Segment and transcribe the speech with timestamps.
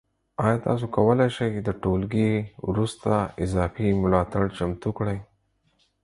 [0.45, 2.31] ایا تاسو کولی شئ د ټولګي
[2.69, 3.11] وروسته
[3.43, 5.17] اضافي ملاتړ چمتو کړئ؟